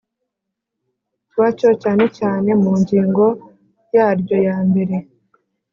[1.31, 3.25] byacyo cyane cyane mu ngingo
[3.95, 4.95] yaryo ya mbere